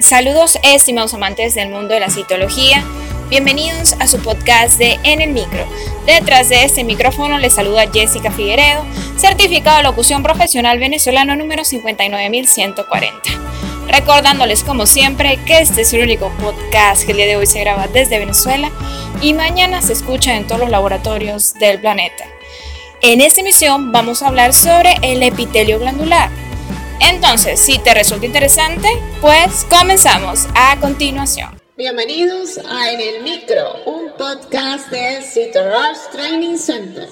[0.00, 2.82] Saludos estimados amantes del mundo de la citología.
[3.28, 5.66] Bienvenidos a su podcast de En el Micro.
[6.06, 8.82] Detrás de este micrófono les saluda Jessica Figueredo,
[9.18, 13.30] certificado de locución profesional venezolano número 59140.
[13.88, 17.60] Recordándoles como siempre que este es el único podcast que el día de hoy se
[17.60, 18.70] graba desde Venezuela
[19.20, 22.24] y mañana se escucha en todos los laboratorios del planeta.
[23.02, 26.30] En esta emisión vamos a hablar sobre el epitelio glandular
[27.00, 28.88] entonces, si te resulta interesante,
[29.20, 31.60] pues comenzamos a continuación.
[31.76, 37.08] Bienvenidos a En el Micro, un podcast de Rush Training Center.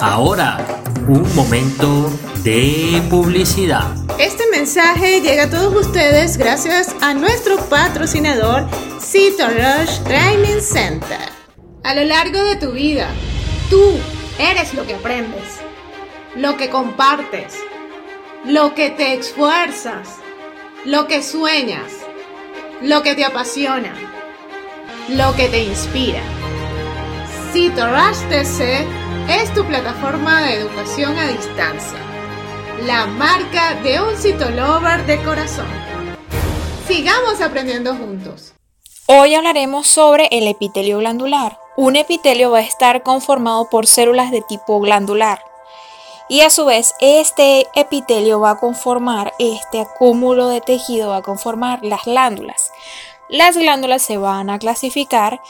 [0.00, 0.64] Ahora,
[1.08, 2.10] un momento
[2.44, 3.88] de publicidad.
[4.18, 8.68] Este mensaje llega a todos ustedes gracias a nuestro patrocinador
[9.00, 11.18] Rush Training Center.
[11.82, 13.08] A lo largo de tu vida,
[13.68, 13.82] tú
[14.38, 15.58] eres lo que aprendes,
[16.36, 17.54] lo que compartes
[18.44, 20.08] lo que te esfuerzas,
[20.86, 21.92] lo que sueñas,
[22.80, 23.92] lo que te apasiona,
[25.08, 26.22] lo que te inspira.
[27.52, 28.86] CitoRash TC
[29.28, 31.98] es tu plataforma de educación a distancia,
[32.86, 35.68] la marca de un citolover de corazón.
[36.88, 38.54] Sigamos aprendiendo juntos.
[39.06, 41.58] Hoy hablaremos sobre el epitelio glandular.
[41.76, 45.49] Un epitelio va a estar conformado por células de tipo glandular
[46.30, 51.22] y a su vez, este epitelio va a conformar, este acúmulo de tejido va a
[51.22, 52.70] conformar las glándulas.
[53.28, 55.42] Las glándulas se van a clasificar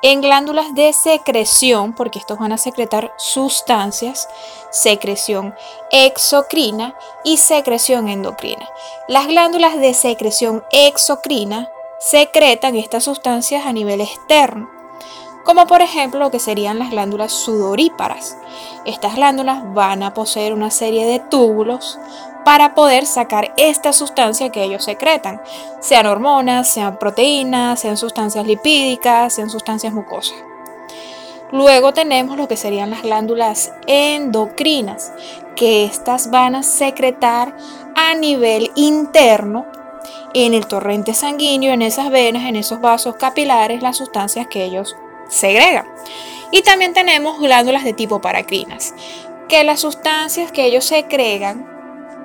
[0.00, 4.28] en glándulas de secreción, porque estos van a secretar sustancias,
[4.70, 5.56] secreción
[5.90, 6.94] exocrina
[7.24, 8.68] y secreción endocrina.
[9.08, 14.77] Las glándulas de secreción exocrina secretan estas sustancias a nivel externo
[15.48, 18.36] como por ejemplo lo que serían las glándulas sudoríparas.
[18.84, 21.98] Estas glándulas van a poseer una serie de túbulos
[22.44, 25.40] para poder sacar esta sustancia que ellos secretan,
[25.80, 30.36] sean hormonas, sean proteínas, sean sustancias lipídicas, sean sustancias mucosas.
[31.50, 35.14] Luego tenemos lo que serían las glándulas endocrinas,
[35.56, 37.56] que estas van a secretar
[37.96, 39.64] a nivel interno
[40.34, 44.94] en el torrente sanguíneo, en esas venas, en esos vasos capilares, las sustancias que ellos
[45.28, 45.86] segrega.
[46.50, 48.94] Y también tenemos glándulas de tipo paracrinas,
[49.48, 51.66] que las sustancias que ellos secregan,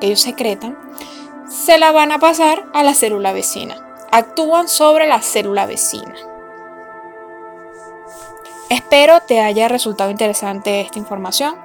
[0.00, 0.78] que ellos secretan,
[1.48, 3.76] se la van a pasar a la célula vecina.
[4.10, 6.14] Actúan sobre la célula vecina.
[8.68, 11.56] Espero te haya resultado interesante esta información.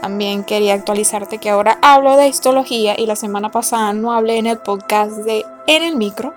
[0.00, 4.46] También quería actualizarte que ahora hablo de histología y la semana pasada no hablé en
[4.46, 6.34] el podcast de En el Micro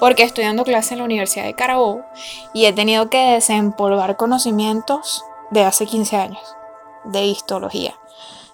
[0.00, 2.04] porque estoy dando clase en la Universidad de Carabobo
[2.52, 6.56] y he tenido que desempolvar conocimientos de hace 15 años
[7.04, 7.94] de histología.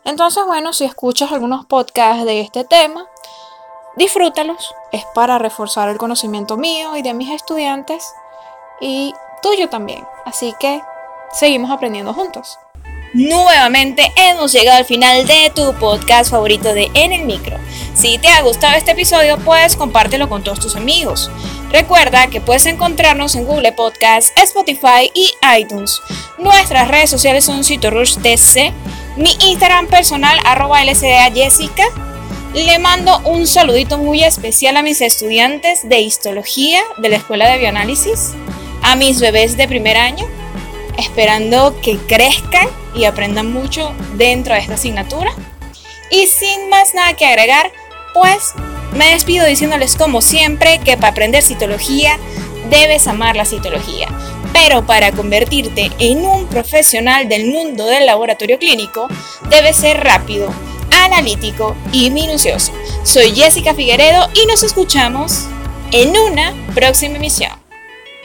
[0.04, 3.06] Entonces, bueno, si escuchas algunos podcasts de este tema,
[3.96, 4.74] disfrútalos.
[4.92, 8.04] Es para reforzar el conocimiento mío y de mis estudiantes
[8.80, 10.06] y tuyo también.
[10.24, 10.82] Así que
[11.32, 12.58] seguimos aprendiendo juntos.
[13.12, 17.56] Nuevamente hemos llegado al final de tu podcast favorito de En el Micro.
[17.94, 21.30] Si te ha gustado este episodio, puedes compártelo con todos tus amigos.
[21.70, 26.00] Recuerda que puedes encontrarnos en Google Podcast, Spotify y iTunes.
[26.38, 28.72] Nuestras redes sociales son CitoRushTC,
[29.16, 31.84] mi Instagram personal arroba LCDA Jessica.
[32.54, 37.58] Le mando un saludito muy especial a mis estudiantes de histología de la Escuela de
[37.58, 38.32] Bioanálisis,
[38.82, 40.26] a mis bebés de primer año
[41.00, 45.32] esperando que crezcan y aprendan mucho dentro de esta asignatura.
[46.10, 47.70] Y sin más nada que agregar,
[48.12, 48.54] pues
[48.96, 52.18] me despido diciéndoles como siempre que para aprender citología
[52.70, 54.08] debes amar la citología.
[54.52, 59.08] Pero para convertirte en un profesional del mundo del laboratorio clínico,
[59.48, 60.52] debes ser rápido,
[61.04, 62.72] analítico y minucioso.
[63.04, 65.46] Soy Jessica Figueredo y nos escuchamos
[65.92, 67.49] en una próxima emisión.